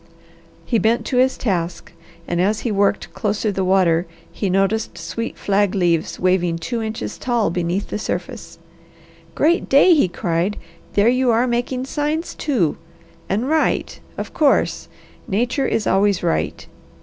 He 0.65 0.79
bent 0.79 1.05
to 1.05 1.17
his 1.17 1.37
task 1.37 1.91
and 2.27 2.41
as 2.41 2.61
he 2.61 2.71
worked 2.71 3.13
closer 3.13 3.51
the 3.51 3.63
water 3.63 4.07
he 4.31 4.49
noticed 4.49 4.97
sweet 4.97 5.37
flag 5.37 5.75
leaves 5.75 6.19
waving 6.19 6.57
two 6.57 6.81
inches 6.81 7.19
tall 7.19 7.51
beneath 7.51 7.89
the 7.89 7.99
surface. 7.99 8.57
"Great 9.35 9.69
day!" 9.69 9.93
he 9.93 10.07
cried. 10.07 10.57
"There 10.93 11.07
you 11.07 11.29
are 11.29 11.45
making 11.45 11.85
signs, 11.85 12.33
too! 12.33 12.77
And 13.29 13.47
right! 13.47 13.99
Of 14.17 14.33
course! 14.33 14.87
Nature 15.27 15.67
is 15.67 15.85
always 15.85 16.23
right. 16.23 16.65